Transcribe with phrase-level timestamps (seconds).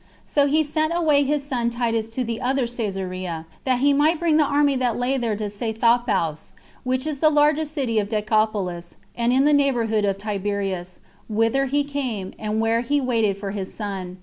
[0.25, 4.37] So he sent away his son Titus to [the other] Cesarea, that he might bring
[4.37, 9.31] the army that lay there to Seythopous, which is the largest city of Decapolis, and
[9.31, 14.17] in the neighborhood of Tiberias, whither he came, and where he waited for his son.